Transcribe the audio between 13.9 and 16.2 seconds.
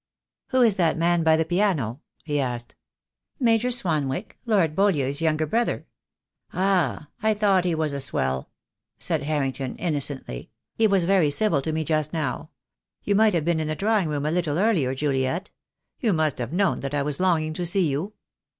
room a little earlier, Juliet. You